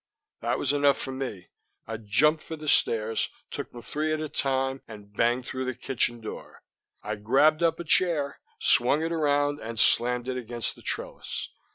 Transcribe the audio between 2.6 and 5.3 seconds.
stairs, took them three at a time, and